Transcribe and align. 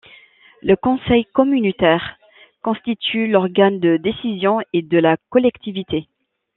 Le 0.63 0.75
conseil 0.75 1.25
communautaire 1.25 2.17
constitue 2.63 3.27
l’organe 3.27 3.79
de 3.79 3.97
décision 3.97 4.57
de 4.73 4.97
la 4.97 5.17
collectivité. 5.29 6.07